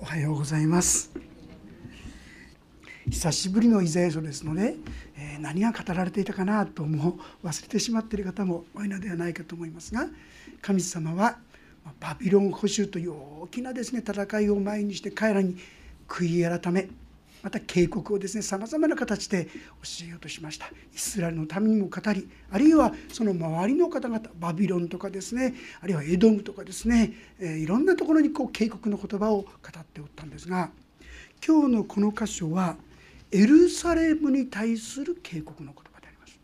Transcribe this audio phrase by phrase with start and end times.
[0.00, 1.10] おはようございます。
[3.10, 4.76] 久しぶりのイザヤ書ですので、
[5.16, 10.06] えー、何が語られていたかなともう忘れてしまっている方も多いのではないかと思いますが
[10.62, 11.38] 神様は
[11.98, 15.56] バビロン捕囚という大きなですね戦いを前にして彼らに
[16.06, 16.88] 悔い改め
[17.42, 19.50] また警告をですねさまざまな形で教
[20.06, 20.66] えようとしました。
[20.66, 29.48] イスラエルのためにも語りあるいはその周りの方々バビロンとかですねあるいはエドムとかですね、え、いろんなところにこう警告の言葉を語
[29.78, 30.70] っておったんですが
[31.46, 32.76] 今日のこの箇所は
[33.30, 36.38] エルサレムに対する警告の言葉であります。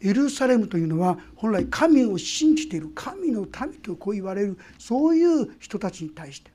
[0.00, 6.53] エルサレムというのは本来神を信じている神の民とこう言われるそういう人たちに対して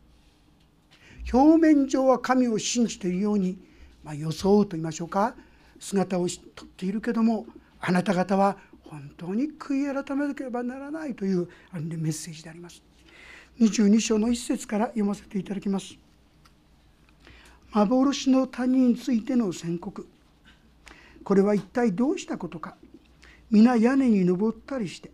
[1.32, 3.58] 表面上は神を信じているように、
[4.04, 5.36] まあ、装うと言いましょうか
[5.80, 7.46] 姿をとっているけども
[7.80, 12.82] あなた方は本当に悔い改めなければならないというあるメッセージであります。
[13.60, 15.96] 22章の一節から読ませていただきます。
[17.72, 20.08] 幻の谷についての宣告
[21.24, 22.76] これは一体どうしたことか
[23.52, 25.12] 皆屋根に登ったりして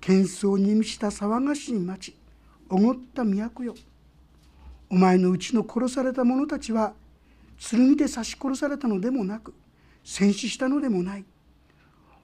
[0.00, 2.14] 喧騒に満ちた騒がしい町
[2.68, 3.74] おごった都よ
[4.88, 6.94] お前のうちの殺された者たちは
[7.58, 9.54] 剣で刺し殺されたのでもなく
[10.04, 11.24] 戦死したのでもない。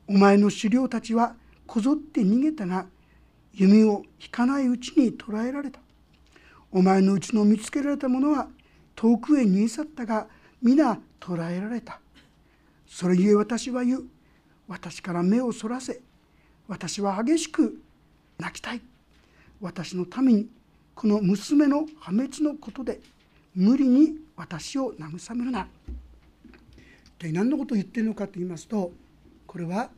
[0.07, 1.35] お前の狩猟たちは
[1.67, 2.87] こぞって逃げたが
[3.55, 5.81] 弓を引かないうちに捕らえられた。
[6.71, 8.49] お前のうちの見つけられた者は
[8.95, 10.27] 遠くへ逃げ去ったが
[10.63, 12.01] 皆捕らえられた。
[12.87, 14.05] それゆえ私は言う。
[14.69, 16.01] 私から目をそらせ
[16.69, 17.83] 私は激しく
[18.39, 18.81] 泣きたい。
[19.61, 20.49] 私のために
[20.95, 23.01] この娘の破滅のことで
[23.55, 25.69] 無理に私を慰めるな。
[27.19, 28.93] で何のことを言ってるのかと言いますと
[29.47, 29.91] これは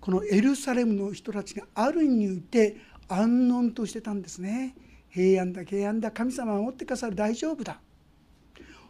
[0.00, 2.76] このエルサレムの人たちがある意味において
[3.08, 4.74] 安穏としてたんですね。
[5.10, 7.80] 平安だ平安だ神様は持ってかさる大丈夫だ。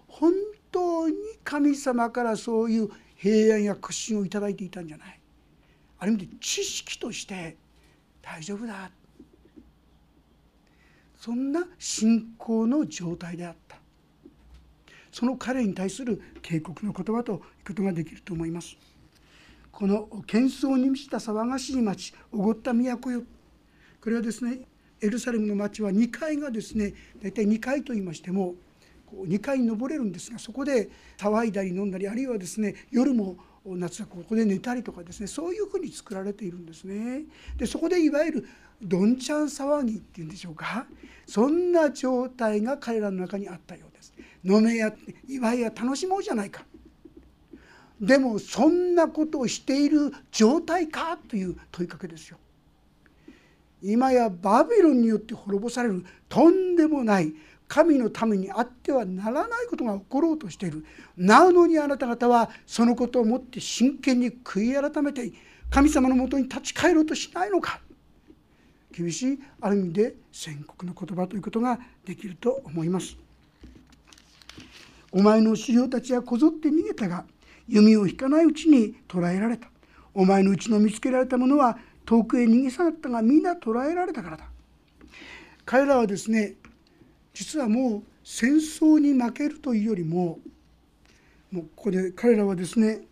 [0.06, 0.32] 本
[0.70, 5.20] 当に神様からそういう平安や屈伸をいただいていたんじゃない。
[5.98, 7.56] ある意味で知識として
[8.22, 8.90] 大丈夫だ
[11.20, 13.76] そんな信仰の状態であった。
[15.12, 18.74] その彼に対する警告の言葉ということができると思います。
[19.70, 23.22] この喧騒に満ちた騒がしい町おごった都よ。
[24.00, 24.60] これはですね
[25.02, 28.54] エルサレムの町は2階がですね大体2階と言いましても
[29.12, 30.88] 2階に登れるんですがそこで
[31.18, 37.24] 騒いだり飲んだりあるいはですね夜も夏はここで寝たりとかですねそういうふうに作られているんですね。
[37.58, 38.48] でそこでいわゆる
[38.82, 40.86] どんちゃん騒ぎっていうんでしょうか
[41.26, 44.12] そんな状態が彼らの中にあったようです。
[44.42, 44.92] 飲めや
[45.28, 46.64] 祝いや楽しもうじゃないか。
[48.00, 52.38] でもそんなことをしている状態かという問いかけですよ。
[53.82, 57.32] 今やバビロンによって滅ぼされるとんでもない
[57.68, 60.84] 神のためにあってはならないことが起ころうとしている
[61.16, 65.32] なのにあなた方はそのことをもって真剣に悔い改めて
[65.70, 67.80] 神様のもとに立ち返ろうとしないのか
[68.92, 73.16] 厳しいある意味で宣告の言葉ということができると思います。
[75.12, 77.24] お前の修行たちはこぞって逃げたが
[77.68, 79.68] 弓を引かないうちに捕らえられた。
[80.14, 84.44] お前のうちの見つけられた者は遠くへ逃げ去ったがみんな捕らえられたからだ。
[85.64, 86.54] 彼らはですね
[87.32, 90.40] 実はもう戦争に負けるというよりも
[91.50, 93.02] もうここで彼らはですね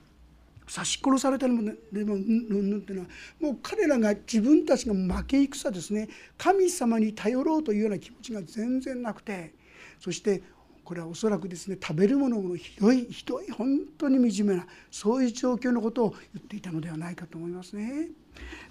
[0.69, 3.09] 刺し殺されたのもねでもうんっていうのは
[3.41, 9.55] もう彼らが自分たちが負け戦ですね神様に頼ろうというような気持ちが全然なくて
[9.99, 10.43] そして
[10.85, 18.09] これはおそらくですね食べるもののひどいひどい本当に惨めなそういう状況のことを言っていたのではないかと思いますね。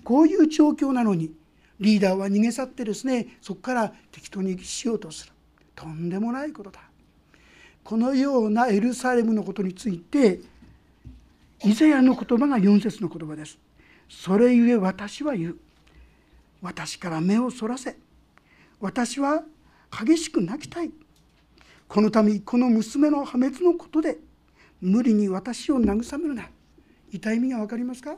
[0.03, 1.31] こういう状況なのに
[1.79, 5.33] リーダーは逃げ去ってですねそこから適当にしようとする。
[5.75, 6.81] とんでもないことだ
[7.83, 10.39] このようなエルサレムのことについて
[11.63, 13.57] イザヤの言葉が4節の言葉です。
[14.09, 15.57] それゆえ私は言う。
[16.61, 17.97] 私から目をそらせ。
[18.79, 19.43] 私は
[19.91, 20.91] 激しく泣きたい。
[21.87, 24.17] このためこの娘の破滅のことで
[24.81, 26.49] 無理に私を慰めるな。
[27.11, 28.17] 痛い意味が分かりますか？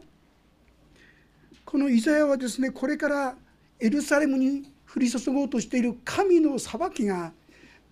[1.64, 3.36] このイザヤはですねこれから
[3.80, 7.32] エルサレムに降り注ごうとしている神の裁きが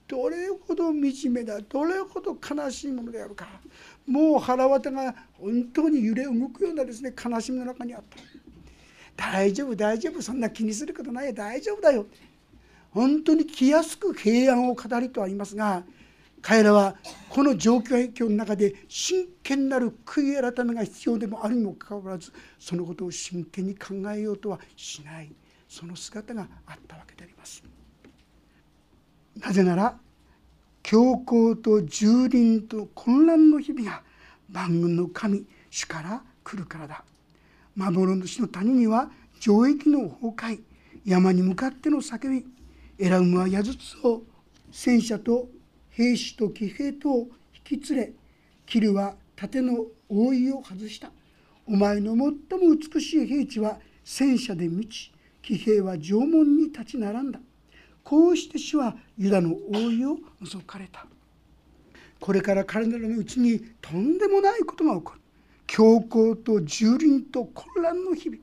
[0.08, 3.48] どれほど惨めだどれほど悲しいものであるか。
[4.06, 8.18] もう腹渡が本当に揺れ動くようなですね悲しみの中にあった。
[9.32, 12.06] 大丈夫大丈夫そんな気にすることない大丈夫だよ。
[12.92, 15.84] 本当に気安く平安を語りとは言いますが
[16.42, 16.96] 彼らは
[17.30, 25.32] この状況の中で真剣なる悔い改めが必要でもあるにもかかわらずそのことを真剣に考えようとはしない。
[25.68, 27.62] その姿があったわけであります。
[29.40, 29.98] なぜなら
[30.84, 34.04] 強行と蹂躙と混乱の日々が
[34.50, 37.04] 万軍の神主から来るからだ。
[37.76, 40.62] 幻の谷には城壁の崩壊
[41.06, 42.46] 山に向かっての叫び
[42.98, 44.24] エラウムは矢筒を
[44.72, 45.48] 戦車と
[45.90, 47.28] 兵士と騎兵とを
[47.70, 48.14] 引き連れ
[48.66, 51.12] キルは盾の覆いを外した。
[51.68, 52.34] お前の最も
[52.76, 55.12] 美しい兵地は戦車で満ち
[55.42, 57.40] 騎兵は縄文に立ち並んだ。
[58.08, 61.06] こうして主はユダの覆いを除かれた。
[62.22, 65.20] これから彼らのうちにとんでもないことが起こる。
[65.68, 68.42] 強行と蹂躙と混乱の日々。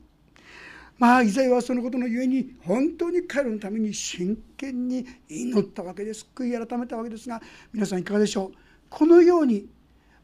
[0.98, 6.28] まあイザヤはそのことのゆえに本当に彼らのために真剣に祈ったわけです。
[6.34, 7.40] 悔い改めたわけですが
[7.72, 8.56] 皆さんいかがでしょう？
[8.90, 9.66] このように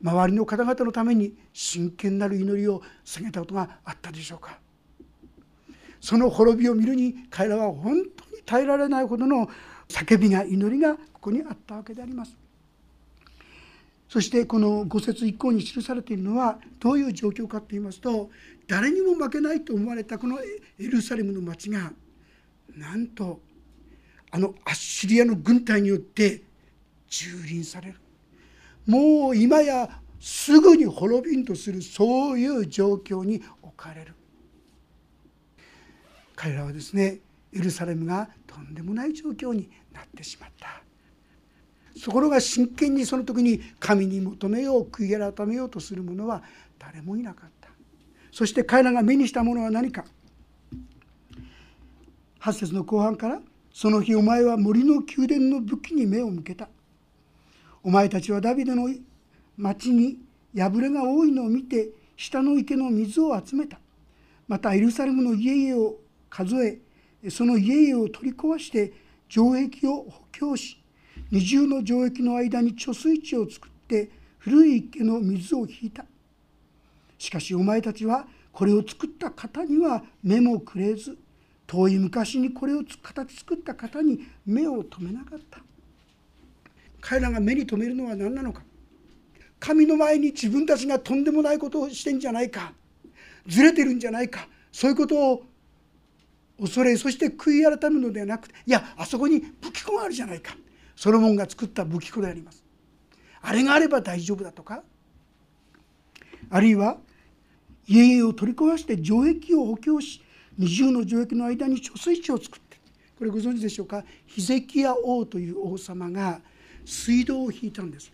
[0.02, 4.58] 周りの方々のために真剣なる祈りを下げたことがあったでしょうか？
[5.98, 9.48] その滅びを見るに彼らは本当耐えられないほどの
[9.88, 12.36] 叫びが祈りがここにあったわけであります。
[14.08, 18.28] そしてこの五節以降に記されているのはどういう状況かといいますと
[18.66, 20.44] 誰にも負けないと思われたこのエ
[20.78, 21.92] ルサレムの町が
[22.76, 23.40] なんと
[24.32, 26.42] あのアッシリアの軍隊によって
[27.08, 28.00] 蹂躙される。
[28.86, 34.14] もう今やすぐに滅びんとするそういう状況に置かれる。
[36.34, 37.18] 彼らはですね
[37.52, 40.82] エルサレムがとんでもない状況になってしまった。
[42.02, 46.42] ところが真剣にその時に神に求めよう悔い改めようとする者は
[46.78, 47.68] 誰もいなかった。
[48.32, 50.04] そして彼らが目にしたものは何か。
[52.40, 53.42] 8節の後半から
[53.72, 56.68] 「その日お前は森の宮殿の武器に目を向けた」
[57.82, 58.88] お前たちはダビデの
[59.56, 60.18] 町に
[60.56, 63.78] 破れが多いのを見て下の池の水を集めた。
[64.48, 65.96] またエルサレムの家々を
[66.28, 66.80] 数え
[67.28, 68.92] その家々を取り壊して
[69.28, 70.80] 城壁を補強し
[71.30, 76.04] 二重の城壁の間に貯水池を作って古い池の水を引いた。
[77.18, 81.16] しかしお前たちはこれを作った方には目もくれず
[81.66, 85.60] 遠い昔にこれを形作った方に目を留めなかった。
[87.00, 88.62] 彼らが目に留めるのは何なのか。
[89.60, 92.72] 神の前に自分たちがとんでもないことをしてんじゃないか。
[93.46, 94.48] ずれてるんじゃないか。
[94.72, 95.42] そういうことを
[96.60, 100.54] 恐れそして悔い改めるのではなくていやあそこに武器庫があるじゃないか。
[100.94, 102.62] ソロモンが作った武器庫であります。
[103.40, 104.82] あれがあれば大丈夫だとか。
[106.50, 106.98] あるいは
[107.86, 110.22] 家々を取り壊して城壁を補強し
[110.58, 112.78] 二重の城壁の間に貯水池を作って。
[113.16, 114.04] これご存知でしょうか？
[114.26, 116.40] ヒゼキヤ王という王様が
[116.84, 118.12] 水道を引いたんです。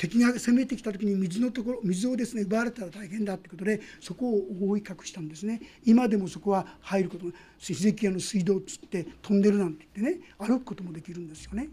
[0.00, 5.60] 敵が攻めてきた時に水のところ水をですね奪われたら大変だってことでそこを覆い隠したんですね。
[5.84, 7.26] 今でもそこは入ること
[7.58, 11.68] ヒゼキヤの水道をつって飛んでるなんて言ってね歩くこともできるんですよね。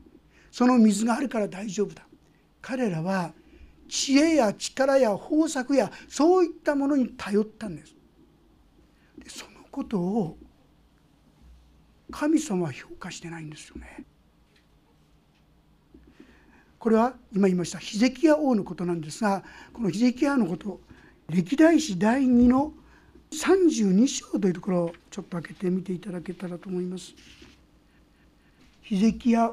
[0.52, 2.06] その水があるから大丈夫だ。
[2.62, 3.32] 彼らは
[3.88, 7.96] 知恵や力や方策やそういったものに頼ったんです。
[9.20, 10.38] でそのことを
[12.12, 14.04] 神様は評価してないんですよね。
[16.80, 19.44] これは今言いましたヒゼキヤ王のことなんですが
[19.74, 20.80] このヒゼキヤのこと
[21.30, 22.74] 歴代史第2の
[23.32, 27.14] 32章というところをちょっと開けてみていただけたらと思います。
[28.82, 29.52] ヒゼキヤ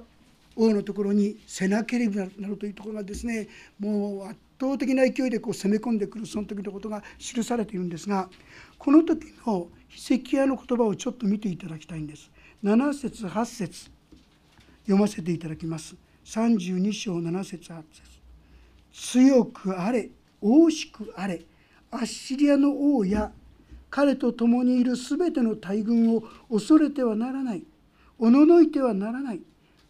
[0.54, 3.48] 王のところにセナケリブなどというところがですね
[3.80, 8.28] もう圧倒的な勢いでこう攻め込んでくるその時のことが記されているんですが
[8.78, 12.30] この時のヒゼキヤの言葉をちょっと見ていただきたいんです。
[12.62, 13.90] 7節8節
[14.84, 15.96] 読ませていただきます。
[16.24, 18.14] 32章7節8節。
[18.92, 20.08] 強くあれ
[20.40, 21.42] 大しくあれ
[21.90, 23.30] アッシリアの王や
[23.90, 27.62] 彼と共にいるすべての大軍を恐れてはならない
[28.18, 29.40] おののいてはならない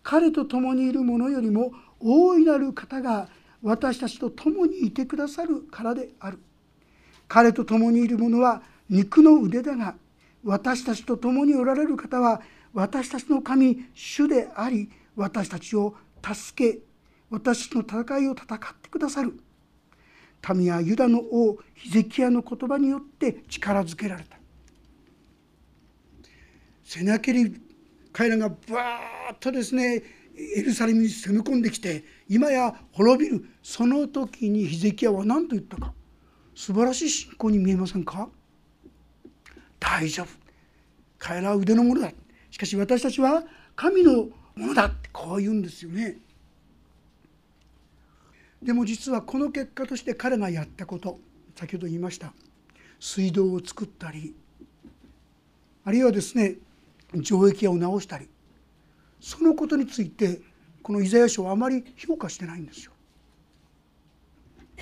[0.02, 3.28] 彼と共にいる者よりも大いなる方が
[3.62, 6.38] 私たちと共にいてくださるからである。
[7.26, 9.94] 彼と共にいる者は肉の腕だが
[10.44, 12.42] 私たちと共におられる方は
[12.74, 16.78] 私たちの神主であり私たちを助け
[17.30, 19.38] 私の戦いを戦ってくださる。
[20.54, 24.38] 民はユダの王ヒゼキヤの言葉によって力づけられた。
[26.84, 27.60] セナケリ
[28.12, 30.02] 彼らがバーッとですね
[30.56, 33.44] エルサレムに攻め込んできて今や滅びる。
[33.62, 35.92] その時にヒゼキヤは何と言ったか。
[36.54, 38.28] 素晴らしい信仰に見えませんか？
[39.80, 40.28] 大丈夫。
[41.18, 42.12] 彼らは腕のものだ。
[42.50, 43.42] しかし私たちは
[43.74, 46.18] 神のものだってこう言うんですよね。
[48.62, 51.18] でも実はこの結果として彼がやったこと
[51.54, 52.32] 先ほど言いました
[52.98, 54.34] 水道を作ったり
[55.84, 56.54] あるいはですね
[57.22, 58.26] 城壁を直したり
[59.20, 60.40] そのことについて
[60.82, 62.92] このイザヤ書をあまり評価してないんですよ。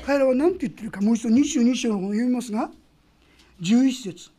[0.04, 2.70] 彼らは何て言ってるかもう一度22章を読みますが
[3.60, 4.30] 11節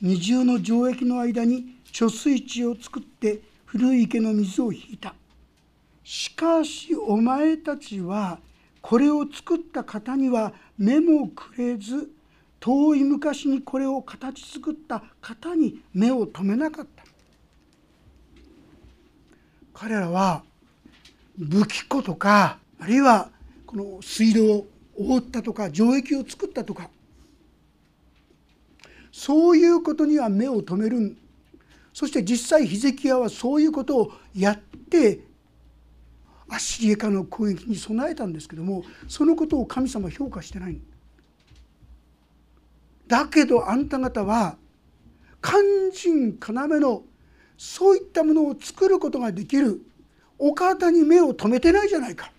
[0.00, 5.14] 二重の城壁の間に貯水池を作って古い池の水を引いた。
[6.02, 8.38] しかしお前たちは
[8.80, 12.08] これを作った方には目もくれず
[12.60, 17.04] 遠い昔にこれを形作った方に目を留めなかった。
[19.74, 20.42] 彼らは
[21.36, 23.28] 武器庫とかあるいは
[23.66, 26.88] この水道を覆ったとか城壁を作ったとか
[29.12, 31.16] そういうことには目を留めるん
[31.98, 35.18] そして実際ヒゼキヤはそういうことをやって
[36.48, 40.78] アッシリエカの攻撃に備えたんですけどもそのことを神様評価してない
[43.08, 44.56] だけどあんた方は
[45.42, 45.60] 肝
[45.92, 47.02] 心要の
[47.56, 49.80] そういったものを作ることができる
[50.38, 52.30] お方に目を留めてないじゃないか。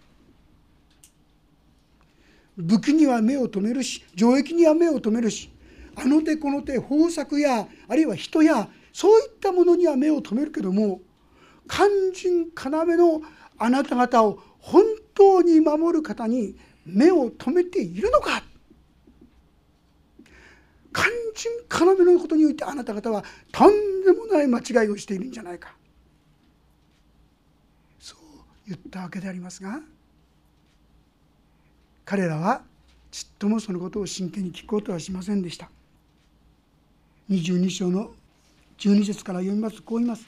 [2.55, 5.49] 武器には目を留めるし城壁には目を留めるし
[5.97, 10.99] あの手この手豊作やあるいは人やそういったものには目を留めるけども
[11.69, 13.21] 肝心要の
[13.57, 18.43] あなた方を本当に守る方に目を留めているのか。
[20.93, 25.73] 肝心要のことにおいてあなた方はとんでもない間違いをしているんじゃないか。
[28.01, 28.19] そう
[28.67, 29.79] 言ったわけでありますが
[32.03, 32.63] 彼らは
[33.11, 35.69] ちっともそのことを真剣に聞こうとはしませんでした。
[37.29, 38.11] 22章の
[38.79, 39.81] 12節から読みます。
[39.81, 40.25] こう言います。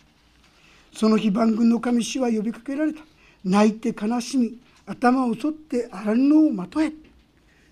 [0.93, 3.01] その日万軍の神主は呼びかけられた。
[3.45, 6.91] 泣いて悲しみ頭を反って荒布をまとえ。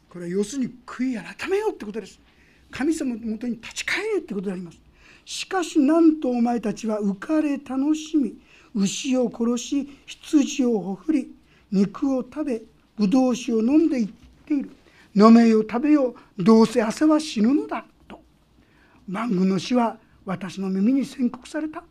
[0.09, 2.19] これは要するに悔い改めようってことです。
[2.71, 4.79] 神様のもとに立ち返れってことであります。
[5.25, 8.33] しかしなんとお前たちは浮かれ楽しみ
[8.74, 11.31] 牛を殺し羊をほふり
[11.71, 12.62] 肉を食べ
[12.98, 14.09] ぶどう酒を飲んでいっ
[14.45, 14.71] ている。
[15.15, 18.21] 飲めよ食べよどうせ汗は死ぬのだと。
[19.07, 19.98] 万軍の死は
[20.29, 21.83] 私の耳に宣告された。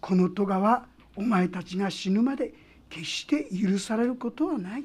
[0.00, 2.52] この戸はお前たちが死ぬまで
[2.90, 4.84] 決して許されることはない。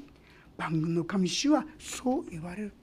[0.59, 2.73] 万軍の神主はそう言われる。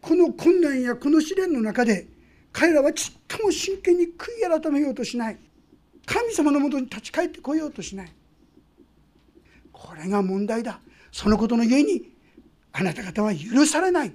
[0.00, 2.06] この困難やこの試練の中で
[2.52, 5.38] 彼らはちっとも真剣に悔い改めようとしない。
[6.06, 8.12] 神様のもとに立ち返ってこようとしない。
[9.72, 10.78] これが問題だ。
[11.10, 12.08] そのことのゆえに
[12.72, 14.12] あなた方は許されない。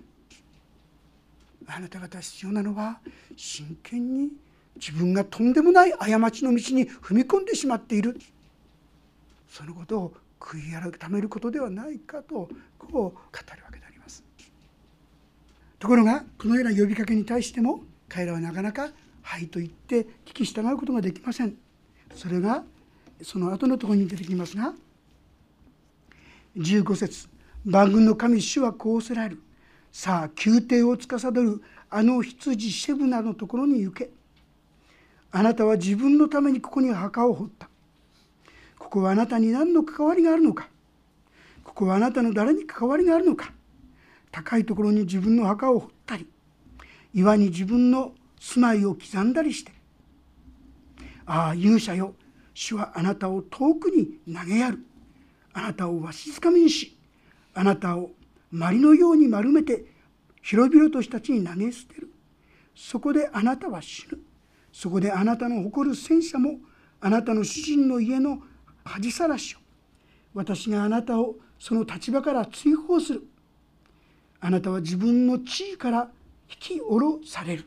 [1.68, 3.02] あなた方必要なのは
[3.36, 4.30] 真剣に
[4.76, 8.20] 自分がとんでもない過ちの道に踏み込んでしまっている。
[9.48, 13.14] そのことを悔い改めることではないかとこう語る
[13.64, 14.24] わけであります。
[15.80, 18.90] ところがこのような呼びかけに対しても彼らはなかなか
[19.22, 21.56] 「はい」と言って聞き従うことができません。
[22.16, 22.64] それが
[23.22, 24.74] その後のところに出てきますが
[26.58, 27.28] 15節
[27.66, 29.42] 万軍の神主はこうせられる。
[29.92, 34.10] さあ宮廷を司るあの羊シェブナのところに行け。
[35.36, 37.68] あなたは自分のためにここに墓を掘った。
[38.78, 40.70] ここはあなたに何の関わりがあるのか。
[41.64, 43.52] ここはあなたの誰に関わりがあるのか。
[44.32, 46.28] 高いところに自分の墓を掘ったり
[47.14, 49.72] 岩に自分の住まいを刻んだりして。
[51.26, 52.14] ああ勇者よ。
[52.54, 54.86] 主はあなたを遠くに投げやる。
[55.52, 56.96] あなたをわしづかみにし
[57.56, 58.12] あなたを
[58.52, 59.86] 鞠のように丸めて
[60.44, 62.12] 広々とした地に投げ捨てる。
[62.76, 64.20] そこであなたは死ぬ。
[64.74, 66.58] そこであなたの誇る戦車も
[67.00, 68.42] あなたの主人の家の
[68.84, 69.60] 恥さらしを。
[70.34, 73.28] 私があなたをその立場から追放する。
[74.42, 76.10] あなたは自分の地位から
[76.50, 77.66] 引き下ろされる。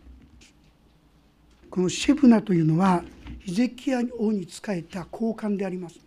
[1.71, 3.05] このシェブナというのは
[3.41, 6.01] ヒゼキヤ王に仕えた高官であります。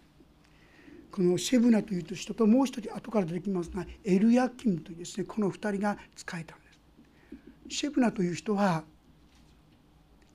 [1.11, 6.65] このシェブナという人ともう一人後から出てきますがエルヤキムというですねこの2人が仕えたんで
[7.69, 7.77] す。
[7.77, 8.83] シェブナという人は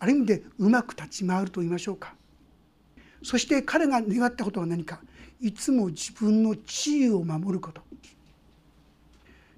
[0.05, 2.15] ある意味でうまく立ち回ると言いましょうか。
[3.23, 5.01] そして彼が願ったことは何か。
[5.41, 7.81] いつも自分の地位を守ること。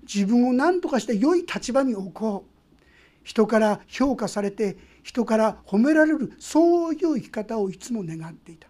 [0.02, 3.24] 自分を何とかして良い立場に置こう。
[3.24, 8.68] 人から評価されて人から褒められるそういう生き方をいつも願っていた。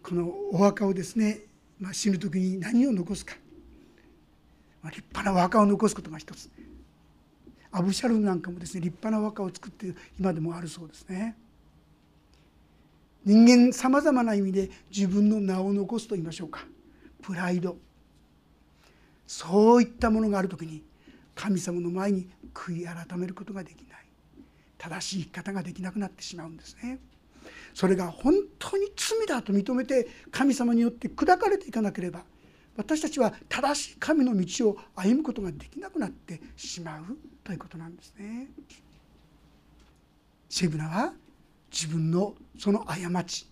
[0.00, 1.40] このお墓をですね、
[1.80, 3.34] まあ、死ぬ時に何を残すか、
[4.80, 6.48] まあ、立派なお墓を残すことが一つ。
[7.76, 11.36] アブシャルムなんかもですね立派なお墓を作って今でもあるそうですね。
[13.24, 16.60] 人間さまざまな意味で自分の名を残すと言いましょうか。
[17.20, 17.76] プライド。
[19.26, 20.84] そういったものがある時に
[21.34, 24.06] 神様の前に悔い改めることができない。
[24.78, 27.00] 正しい生き方ができなくなってしまうんですね。
[27.74, 32.22] それが本当に罪だと認めて神様によって砕かれていかなければ
[32.76, 38.48] 私たちは正しい神の道を歩むことができなくなってしまうということなんですね。
[40.48, 41.12] シェブナは
[41.70, 43.48] 自分のその過ち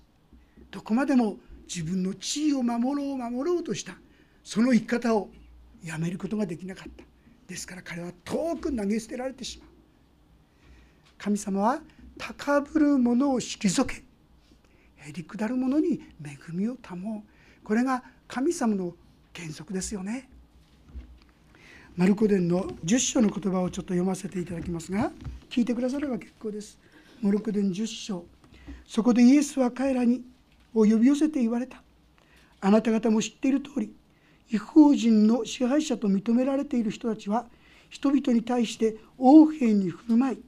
[0.71, 1.37] どこまでも
[1.67, 3.97] 自分の地位を守ろう守ろうとした
[4.45, 5.29] その生き方を
[5.85, 7.05] やめることができなかった。
[7.49, 9.69] ですから彼は遠く投げ捨てられてしまう。
[11.19, 11.81] 神様は
[12.19, 14.03] 高ぶる者を退け
[14.97, 17.23] へりくだる者に恵みを保う。
[17.65, 18.95] これが神様の
[19.35, 20.29] 原則ですよね。
[21.97, 25.13] マルコ伝の10章の言葉をちょっと読ませていただきますが
[25.51, 26.79] 聞いてくだされば結構です。
[27.21, 28.25] マルコ伝10章。
[28.87, 30.23] そこでイエスは彼らに
[30.75, 31.83] を呼び寄せて言われた。
[32.61, 33.93] あなた方も知っている通り
[34.51, 37.47] 違法人の支配者と認められている人たちは
[37.91, 40.43] 人々に対して横柄に振る舞い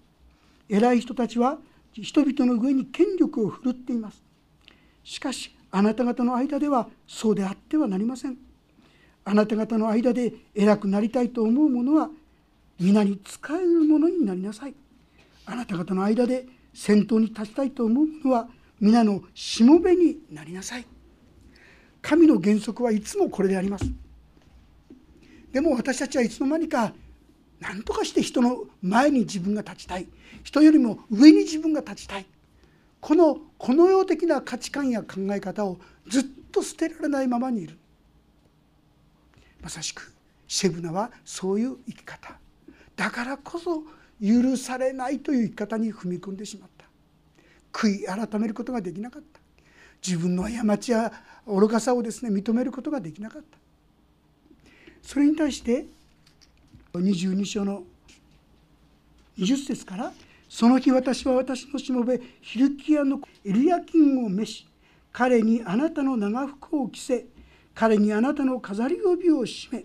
[0.69, 1.59] 偉い人たちは
[1.93, 4.23] 人々の上に権力を振るっています。
[5.03, 8.39] しかしあなた方の間ではそうであってはなりません。
[9.25, 12.11] あなた方の間で偉くなりたいと思う者は
[12.79, 14.75] 皆に仕える者になりなさい。
[15.47, 18.49] あなた方の間で先頭に立ちたいと思う者は
[18.81, 20.85] 皆のしもべになりなさい。
[22.03, 23.85] 神の原則はいつもこれであります。
[25.53, 26.93] でも私たちはいつの間にか
[27.61, 30.07] 何とかして人の前に自分が立ちたい。
[30.43, 32.27] 人よりも上に自分が立ちたい。
[33.01, 35.79] このこの世的な価値観や考え方を
[36.09, 37.79] ずっと捨てられないままにいる。
[39.65, 40.13] まさしく
[40.47, 42.39] シェブナはそういう生き方。
[42.95, 43.83] だからこそ
[44.23, 46.85] 許されないという生き方に踏み込んでしまった。
[47.73, 49.41] 悔い改めることができなかった。
[50.07, 51.11] 自分の過ちや
[51.47, 53.59] 愚かさをですね認めることができなかった。
[55.03, 55.87] それに対して
[56.93, 57.85] 22章の
[59.39, 60.13] 20節から
[60.55, 64.67] 「その日私は私のしもべヒルキアのエリアキンを召し
[65.11, 67.27] 彼にあなたの長服を着せ
[67.75, 69.85] 彼にあなたの飾り帯を締め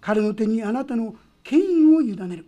[0.00, 2.46] 彼の手にあなたの権威を委ねる。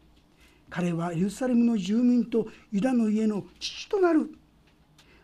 [0.70, 4.32] 彼はエルサレムの住民とユダの家の父となる。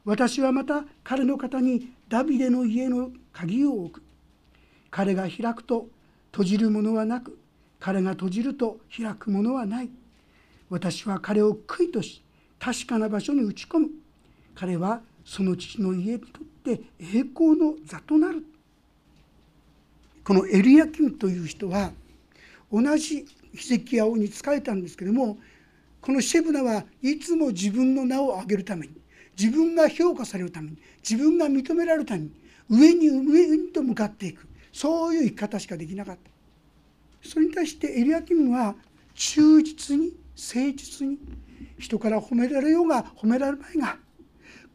[0.04, 4.02] 私はまた彼の方にダビデの家の鍵を置く。
[4.90, 5.88] 彼が開くと
[6.32, 7.38] 閉じるものはなく
[7.80, 9.90] 彼が閉じると開くものはない。
[10.68, 12.22] 私は彼を悔いとし
[12.58, 13.88] 確かな場所に打ち込む。
[14.54, 18.44] 彼はその父の家にとって栄光の座となる。
[20.28, 21.90] このエリアキムという人は
[22.70, 25.38] 同じヒゼキヤ王に仕えたんですけども
[26.02, 28.92] このシェブナはいつも自分の名を上げるために
[29.38, 30.76] 自分が評価されるために
[31.08, 32.30] 自分が認められるために
[32.68, 36.30] 上に上にと向かっていくそういう生き方しかできなかった。
[37.26, 38.74] それに対してエリアキムは
[39.14, 41.16] 忠実に誠実に
[41.78, 43.96] 人から褒められようが褒められまいが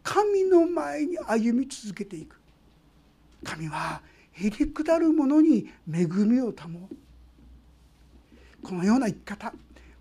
[0.02, 2.40] 神の前に歩み続けていく。
[3.44, 4.02] 神は
[4.34, 6.54] へりくだる者に恵みを保う。
[8.62, 9.54] このような生き方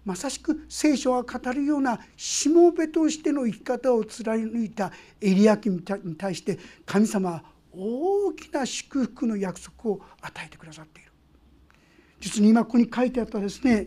[0.04, 4.90] まさしく聖書が語るようなしもべとしての生き方を貫いた
[5.20, 11.12] エリアキに対して神様は大きな祝福の約束を与えてくださっている。
[12.20, 13.84] 実に今ここに書いてあったですね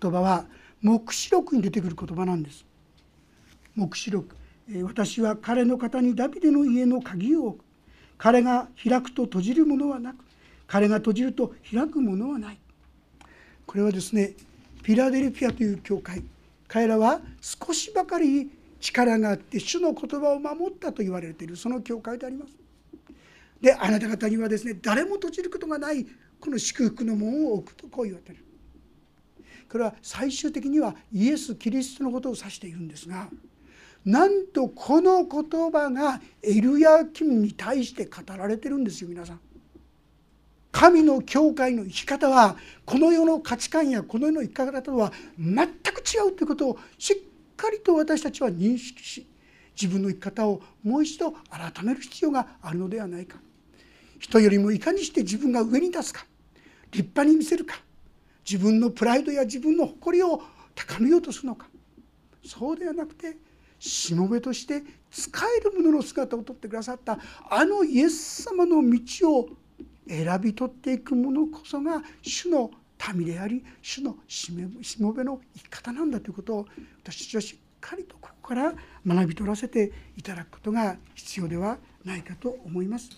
[0.00, 0.46] 言葉は
[0.80, 2.64] 黙示録に出てくる言葉なんです。
[3.74, 4.36] 黙示録。
[4.84, 7.64] 私は彼の方にダビデの家の鍵を置く
[8.22, 10.24] 彼が開くと閉じるものはなく
[10.68, 12.58] 彼が閉じると開くものはない。
[13.66, 14.34] これはですね
[14.84, 16.22] ピラデルフィアという教会。
[16.68, 18.48] 彼らは少しばかり
[18.80, 21.56] 力があって主の言葉を守ったと言われている。
[21.56, 22.52] その教会であります。
[23.60, 26.06] であなた方にはですね誰も閉じることがない
[26.38, 28.44] この祝福の門を置くとこう言われている。
[29.68, 33.28] これは最終的にはイエス・キリストのことを指しているんですが
[34.04, 39.40] なんとこの言葉がエルヤキムに対して語られてるんですよ皆さん。
[40.72, 47.16] 神の教会の生き方はこの世の価値観やこの世の生き方とは全く違うということをしっ
[47.56, 49.26] かりと私たちは認識し
[49.80, 53.38] 自分の生き方をもう一度改める必要があるのではないか
[54.18, 56.24] 人よりもいかにして自分が上に立つか
[56.90, 57.76] 立派に見せるか
[58.48, 60.42] 自分のプライドや自分の誇りを
[60.74, 61.66] 高めようとするのか
[62.44, 63.36] そうではなくて
[63.82, 67.18] しもべとして使える者の姿をとってくださった
[67.50, 69.48] あのイエス様の道を
[70.08, 72.70] 選び取っていくものこそが主の
[73.12, 74.52] 民であり主のし
[75.00, 76.66] もべの生き方なんだということを
[77.02, 78.72] 私たちはしっかりとここから
[79.04, 83.10] 学び取らせていただくことが必要ではないかと思います。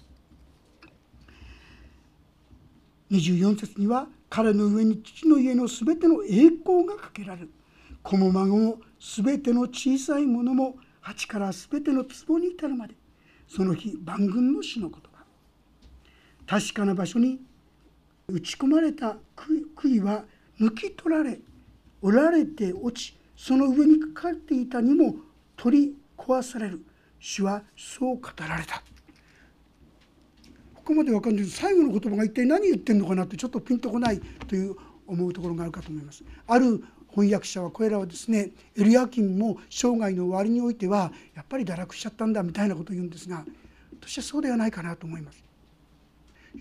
[3.10, 7.50] 24節には彼の上に父の家のすべての栄光がかけられる
[8.02, 12.94] 子も孫もすべての小さいものも8から全ての壺に至るまで
[13.46, 15.24] その日万軍の死の言葉
[16.46, 17.38] 確かな場所に
[18.26, 20.24] 打ち込まれた杭は
[20.58, 21.38] 抜き取られ
[22.00, 25.16] 折られて落ちその上にかかっていたにも
[25.54, 26.80] 取り壊される。
[27.18, 28.82] 主はそう語られた。
[30.74, 36.22] ここまで分かるんです最後の言葉が一体何言ってるのかなってちょっとピンとこないという思うところがあるかと思います。
[36.46, 36.84] ある
[37.14, 43.44] 翻訳者はこれらはですねエルヤキンも生涯の終わりにおいてはやっぱり堕落しちゃったんだみたいなことを言うんですが
[44.00, 45.42] 私はそうではないかなと思います。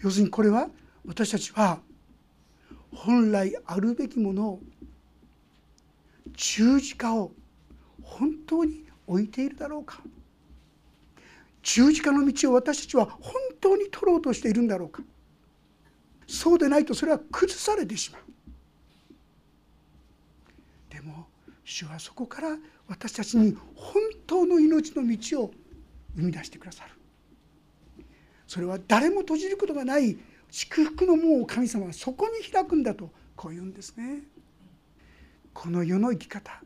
[0.02, 0.70] 要するにこれは
[1.06, 1.80] 私たちは
[2.94, 4.60] 本来あるべきものを
[6.36, 7.32] 十字架を
[8.02, 10.02] 本当に置いているだろうか。
[11.62, 15.02] 十字架の道を私たちは本当に取ろうとしているんだろうか。
[16.28, 18.22] そうでないとそれは崩されてしまう
[20.90, 21.28] でも
[21.64, 25.52] 主はそこから私たちに本当の命の道を
[26.16, 26.92] 生み出してくださる。
[28.48, 30.18] それは誰も閉じることがない
[30.52, 34.22] 祝福の門を神様はそこに開くんだとこう言うんですね。
[35.54, 36.62] この世の生き方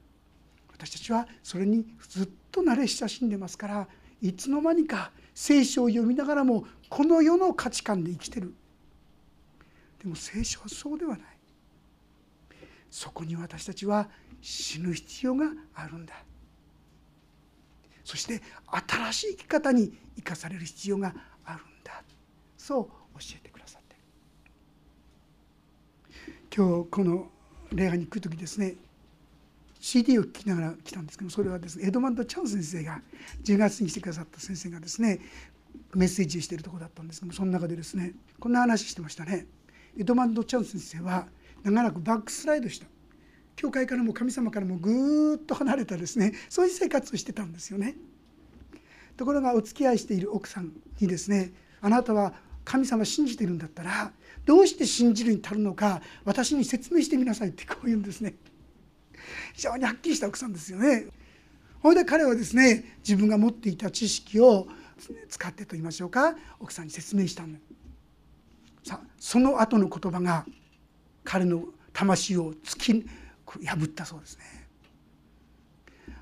[0.73, 3.87] 私たちはそれにずっと慣れ親しんでますから
[4.21, 8.53] いつの間にか聖書を読みながらもこの世の価値観で生きてる。
[10.01, 11.27] でも聖書はそうではない。
[12.89, 14.09] そこに私たちは
[14.41, 16.13] 死ぬ必要があるんだ。
[18.03, 18.41] そして
[18.87, 21.13] 新しい生き方に生かされる必要が
[21.45, 22.03] あるんだ。
[22.57, 23.95] そう教えてくださって。
[26.55, 27.29] 今日この
[27.73, 28.75] 礼拝に来る時ですね
[29.79, 33.01] CD を聴きながら来たんですけどそれはですねエドマンド・チャン先生が
[33.43, 35.19] 10月に来てくださった先生がですね
[35.93, 39.45] メッセージしているところだったんですけどその中でですねこんな話してましたね。
[39.99, 41.27] エドマンド・チャン先生は
[41.63, 42.87] 長らくバックスライドした。
[43.57, 47.95] 教会からも神様からもぐーっと離れたですねそういう生活をしてたんですよね。
[49.17, 54.11] ところがお付き合いしている奥さんにですねあなたは神様信じてるんだったら
[54.45, 58.35] どうして信じるに足るのか私に説明してみなさいってこう言うんですね。
[59.53, 61.07] 非常にはっきりした奥さんですよね。
[61.81, 64.67] ほいで彼はですね自分が持っていた知識を
[65.29, 67.55] 使ってと言いましょうか奥さんに説明したの。
[68.83, 70.45] さあその後の言葉が
[71.23, 73.05] 彼の魂を突き
[73.47, 74.43] 破ったそうですね。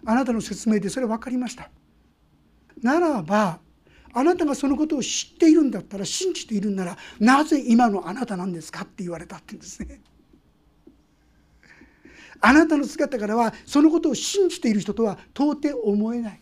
[0.06, 1.70] あなたの説明でそれ分かりました。
[2.82, 3.60] ならば
[4.14, 10.02] あなたがそのことを知っているんだったら信じているんならなぜ今のあなたなんですかって言われたって言うんですね。
[12.42, 16.42] あなたの姿からはそのことを信じている人とは到底思えない。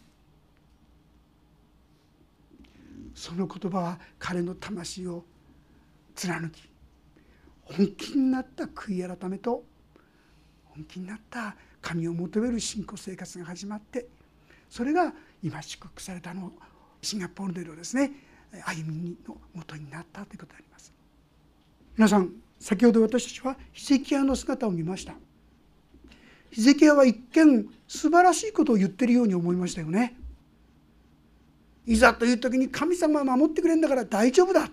[3.15, 5.23] その言葉は彼の魂を
[6.13, 6.69] 貫き
[7.61, 9.63] 本気になった悔い改めと
[10.75, 14.07] 本気になった神を求める信仰生活が始まって
[14.69, 16.51] それが今祝福されたの
[17.01, 18.11] シンガポールでのですね
[18.65, 20.93] 歩みのもとになったということであります。
[21.95, 25.13] 皆さん先ほど私たちはヒゼキヤの姿を見ました。
[26.49, 30.15] ヒゼキヤは一見素晴らしいことを言ってるように思いましたよね。
[31.85, 34.69] いざという時に神様は守ってくれるんだから大丈夫だ。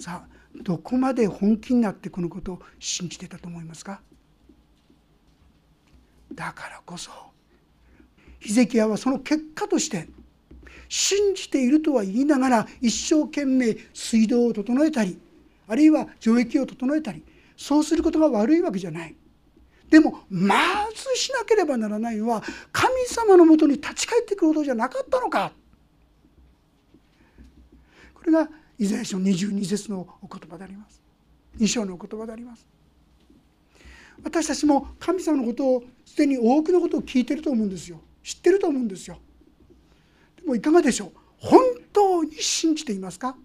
[0.00, 0.28] さあ
[0.62, 4.00] どこまで本気になってこのことを信じてたと思いますか？
[6.34, 7.10] だからこそ
[8.40, 10.08] ヒゼキヤはその結果として
[10.88, 15.18] 信じているとは言いながら一生懸命水道を整えたり
[15.66, 17.24] あるいは城壁を整えたり
[17.56, 19.14] そうすることが悪いわけじゃない。
[19.88, 20.56] でもま
[20.94, 25.52] ずしなければならないのは神様のもとに立ち返ってくることじゃなかったのか。
[28.14, 31.00] これがイザヤ書22節のお言葉であります。
[31.58, 32.66] 2章のお言葉であります。
[34.22, 38.00] 私たちも神様のことをすでに多くのことを聞いてると思うんですよ。
[38.22, 39.18] 知ってると思うんですよ。
[40.36, 41.10] でもいかがでしょう？
[41.38, 41.60] 本
[41.92, 43.36] 当に信じていますか？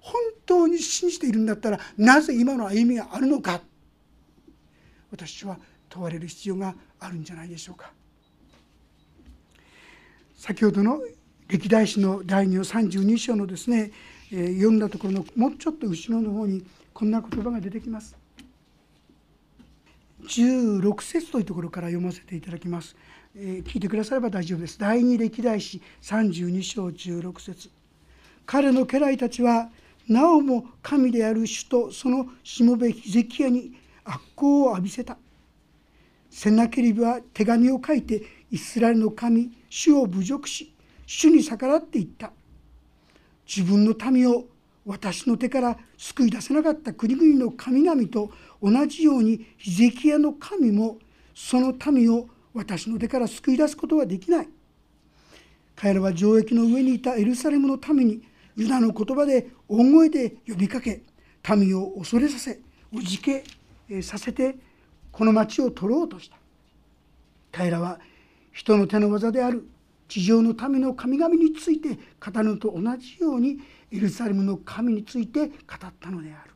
[0.00, 0.14] 本
[0.46, 3.60] 当に信じているんだったらなぜ今の歩みがあるのか？
[5.10, 7.92] 私は問われる必要があるんじゃないでしょうか。
[10.36, 11.00] 先ほどの
[11.48, 13.92] 歴代史の第2の32章のですね、
[14.32, 18.16] え、読んだところのもうちょっと後ろの方にこんな言葉が出てきます。
[20.26, 22.96] 16節というところから読ませていただきます
[23.36, 24.78] え聞いてくだされば大丈夫です。
[24.78, 27.68] 第二歴代史32章16節
[28.46, 29.70] 彼の家来たちは
[30.08, 33.72] なおも神である主とそのしもべヒゼキヤに
[34.04, 35.16] 悪行を浴びせた。
[36.30, 40.72] セナケリブは手紙を書いてイスラエルの神主を侮辱し
[41.06, 42.30] 主に逆らっていった。
[43.46, 44.44] 自分の民を
[44.84, 48.30] 私の手から救い出せなかった国々の神々と
[48.62, 50.98] 同じようにヒゼキヤの神も
[51.34, 54.48] その民を私の手から救い出すことはできない。
[55.74, 58.22] 彼らは城壁の上にいたエルサレムのために
[58.56, 61.02] ユダの言葉で大声で呼びかけ
[61.56, 62.60] 民を恐れさせ
[62.94, 63.42] おじけ
[64.02, 64.56] させて
[65.10, 66.36] この町を取ろうとした。
[67.50, 67.98] 彼らは
[68.52, 69.66] 人の手の技である
[70.06, 73.58] 地上の民の神々について語るのと同じように
[73.94, 75.52] エルサレムの神について語
[75.86, 76.50] ったのである。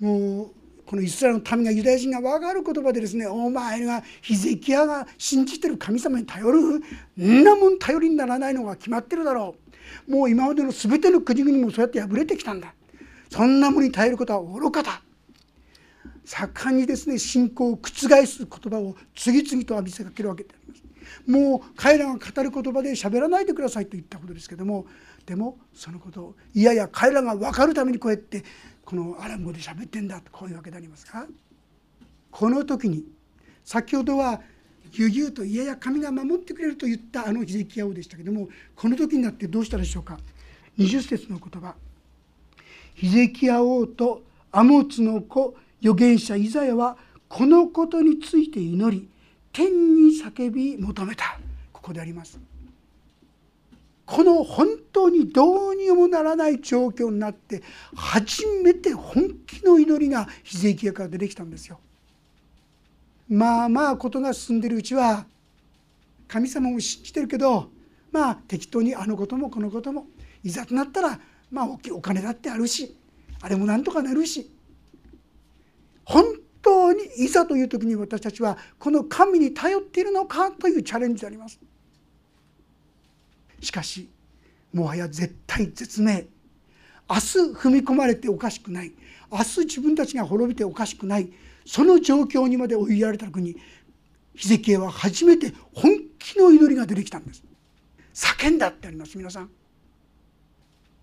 [0.00, 0.50] もう
[0.84, 6.82] このイスラエルの民がユダヤ人が分かる言葉でですねお前がヒゼキヤが信じてる神様に頼る。
[7.16, 9.54] んなもん頼りにならないのが決まってるだろ
[10.08, 10.10] う。
[10.10, 12.74] もう今までの全ての国々もそうやって破れてきたんだ。
[13.30, 15.02] そんなものに頼ることは愚かだ。
[16.24, 20.82] 盛んにですね信仰を覆す言葉を次々と浴びせかけるわけであります。
[21.26, 24.86] もう彼らが語る言葉で喋らないでくださいと言ったことですけども
[25.26, 28.42] でもそのことをいやいや彼らが分かるためにこうやって
[28.84, 31.26] このアラン語で喋ってんだとこういうわけでありますが
[32.30, 33.04] この時に
[33.64, 34.40] 先ほどは
[34.92, 40.18] 悠々といやいや神が守ってくれると言ったあのヒゼキヤ王でしたけどもこの時になってどうしたでしょうか
[40.78, 41.74] ？20節の言葉。
[42.94, 46.96] ヒゼキヤ王とアモツの子預言者イザヤは
[47.28, 49.08] このことについて祈り
[49.52, 51.38] 天に叫び求めた。
[51.72, 52.38] ここであります。
[54.04, 57.62] この本当にどうにもならない状況になって
[57.94, 61.78] 初めて本気の祈りがヒゼキヤから出てきたんですよ。
[63.28, 65.24] まあまあことが進んでるうちは
[66.28, 67.70] 神様も信じてるけど
[68.10, 70.06] まあ適当にあのこともこのことも
[70.42, 72.96] いざとなったらまあお金だってあるし
[73.40, 74.50] あれもなんとかなるし
[76.04, 76.24] 本
[76.60, 81.58] 当にいざという時に私たちはこの神に頼っているのかというチャレンジであります。
[83.62, 84.08] しかし
[84.72, 86.26] もはや絶対絶命。
[87.08, 87.20] 明日
[87.54, 88.92] 踏み込まれておかしくない。
[89.30, 91.32] 明日自分たちが滅びておかしくない。
[91.64, 93.56] その状況にまで追いやられた時に
[94.34, 97.42] ヒゼキヤは初めて本気の祈りが出てきたんです。
[98.14, 99.50] 叫んだってあります皆さん。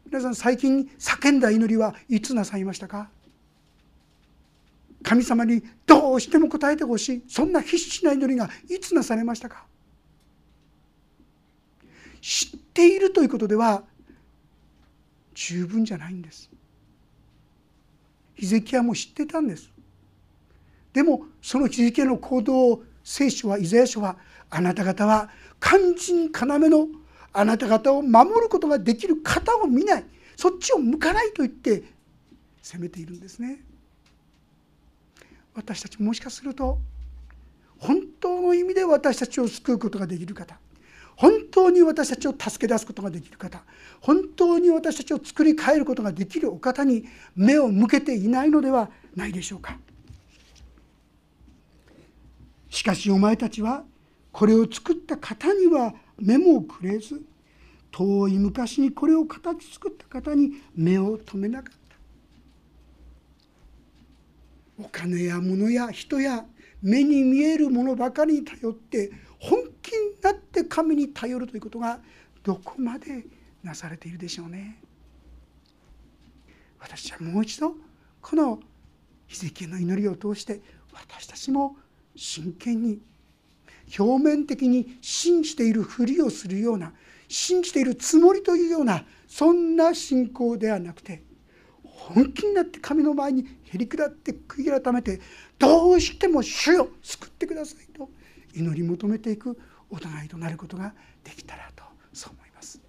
[0.05, 3.09] 皆さん最近叫んだ祈りはいつなさいましたか？
[5.03, 7.23] 神様にどうしても答えてほしい。
[7.27, 9.65] そんな必死な祈りがいつなされましたか？
[12.21, 13.83] 知っているということでは
[15.33, 16.49] 十分じゃないんです。
[18.35, 19.71] ヒゼキヤも知ってたんです。
[20.93, 24.17] でもそのヒゼキヤの行動を聖書はイザヤ書は
[24.49, 25.29] あなた方は
[25.59, 26.87] 肝心要の
[27.31, 30.05] あなた方を守ることができる方を見ない
[30.35, 31.83] そっちを向かないと言って
[32.61, 33.61] 責めているんですね。
[35.53, 36.77] 私たちもしかすると
[37.77, 40.57] 本当の意味で私たちを救うことができる方
[41.19, 43.61] 本当に私たちを助け出すことができる方
[43.99, 47.03] 本当に私たちを作り変えることができるお方に
[47.35, 49.77] 目を向けていないのではないでしょうか。
[52.69, 53.83] しかしお前たちは
[54.31, 57.21] これを作った方には目もくれず
[57.91, 61.77] 遠い昔にこれを形作った方に目を留めなかっ
[64.77, 64.83] た。
[64.85, 66.45] お金や物や人や
[66.81, 71.99] 目に見えるものばかりに頼って本気になって神に頼るということが
[72.43, 73.25] どこまで
[73.63, 74.79] なされているでしょうね。
[76.79, 77.75] 私はもう一度
[78.21, 78.59] この
[79.27, 80.61] 奇跡の祈りを通して
[80.93, 81.75] 私たちも
[82.15, 82.99] 真剣に
[83.97, 86.93] 表面的に信じているふりをするような
[87.27, 91.23] 信じているつもりというようなそんな信仰ではなくて
[91.83, 95.19] 本気になって神の前にへり下って悔い改めて
[95.57, 98.09] どうしても主よ救ってくださいと
[98.55, 102.79] 祈り求めていくお互いとなることができたらとそう思います。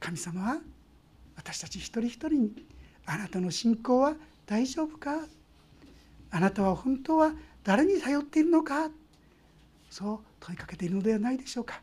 [0.00, 0.58] 神様は
[1.36, 2.66] 私たち一人一人に
[3.06, 4.14] あなたの信仰は
[4.46, 5.12] 大丈夫か？
[6.30, 7.32] あなたは本当は
[7.62, 8.90] 誰に頼っているのか？
[9.90, 11.80] そう問いかけているのではないでしょうか。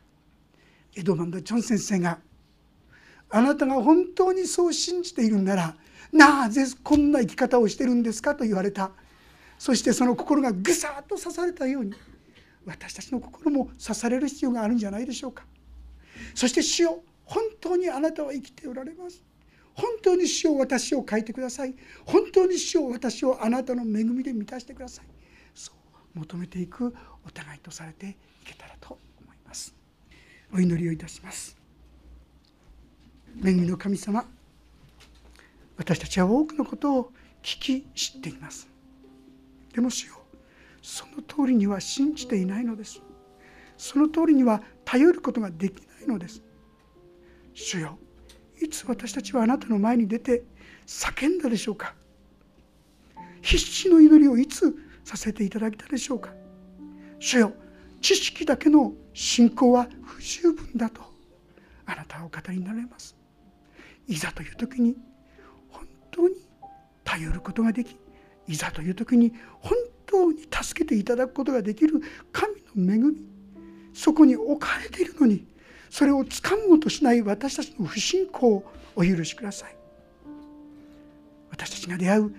[0.94, 2.18] エドマンド・ジョン先生が
[3.30, 5.74] あなたが本当にそう信じているんなら
[6.12, 8.34] なぜこんな生き方をしてるんですか？
[8.34, 8.90] と言われた。
[9.58, 11.94] そしてその心がぐさっと刺されたように
[12.64, 15.44] 私たちの心も刺される必要があるんじゃないでしょうか。
[16.34, 19.22] そして主よ本当にあなたは生きておられます。
[19.74, 21.74] 本当に主を私を変えてください。
[22.04, 25.06] 本当に主を私をあなたの恵みで満たしてください。
[25.54, 25.72] そ
[26.14, 26.94] う求めていく
[27.26, 29.74] お互いとされていけたらと思います。
[30.52, 31.56] お祈りをいたします。
[33.42, 34.26] 恵みの神様
[35.78, 38.68] 私たちは多くのことを聞き知っています。
[39.72, 40.21] でも主よ
[40.82, 43.00] その通りには信じていないのです。
[43.76, 46.42] その通りには頼ることができないのです。
[47.54, 47.98] 主よ
[48.60, 50.44] いつ私たちはあなたの前に出て
[50.86, 51.94] 叫んだでしょうか。
[53.40, 56.32] 必死の祈りをいつさせていただけたでしょうか。
[57.18, 57.52] 主よ
[58.00, 61.02] 知識だけの信仰は不十分だと。
[61.86, 63.16] あなたはお語りになれます。
[64.08, 64.96] いざという時に
[65.68, 66.34] 本当に
[67.04, 67.96] 頼ることができ
[68.48, 69.72] いざという時に本
[70.12, 73.16] 当に助けていただくことができる神の恵み
[73.94, 75.46] そこに置かれているのに
[75.90, 79.76] それをつかもうとしない私たちの不信仰をお許しください。
[81.50, 82.34] 私たちが出会う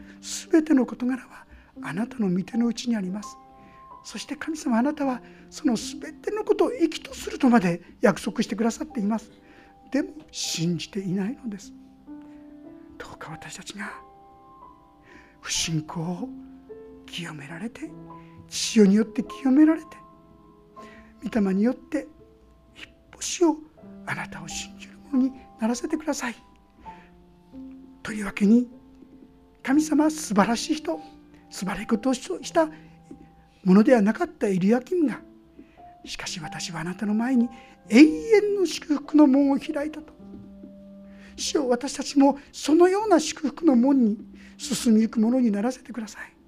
[0.50, 1.46] 全ての事柄は
[1.84, 3.38] あなたの御手のうちにあります。
[4.04, 9.32] そして神様あなたはその全てのことを益とするとまで約束してくださっています。
[9.92, 11.72] でも信じていないのです。
[12.98, 13.92] どうか私たちが
[15.42, 16.30] 不信仰を
[17.14, 17.92] 清められて
[18.50, 19.88] 父によって清められて
[21.24, 22.08] 御霊によって
[22.76, 23.56] 一歩しを
[24.08, 26.36] あなたを信じる者にならせてください。
[28.02, 28.68] というわけに
[29.62, 31.00] 神様は素晴らしい人
[31.52, 35.22] 素晴らしいことをしたものではなかったエリアキムが
[36.04, 37.48] しかし私はあなたの前に
[37.90, 40.12] 永遠の祝福の門を開いたと。
[41.36, 44.18] 主よ私たちもそのような祝福の門に
[44.58, 46.43] 進みゆくものにならせてください。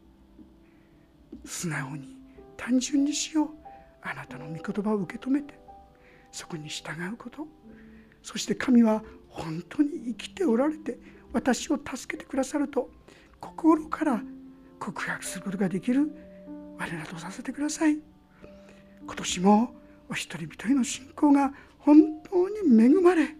[1.46, 2.18] 素直に
[2.58, 3.50] 単純にしよう。
[4.02, 5.58] あなたの御言葉を受け止めて。
[6.32, 7.48] そこに従うこと。
[8.22, 10.98] そして神は本当に生きておられて
[11.34, 12.90] 私を助けてくださると
[13.40, 14.22] 心から
[14.80, 16.12] 告白することができる。
[16.78, 17.98] 我らとさせてください。
[19.06, 19.76] 今年も
[20.10, 23.36] お一人一人の信仰が本当に恵まれ。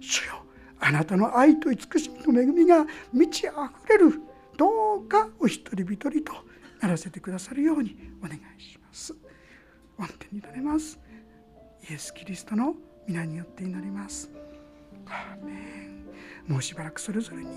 [0.00, 0.42] 主よ
[0.78, 3.52] あなたの愛と慈しみの恵みが満ち溢
[3.88, 4.20] れる。
[4.56, 6.32] どうかお一人一人と
[6.80, 9.14] ならせてくださるようにお願いします。
[9.98, 10.98] 御手になれます。
[11.88, 12.74] イエス・キリストの
[13.06, 14.30] 皆によって祈ります。
[15.06, 16.06] アーメン。
[16.48, 17.50] もうしばらくそれぞれに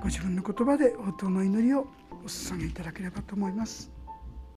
[0.00, 3.90] ご自分の言葉で応答の祈りをお捧げいただければと思います。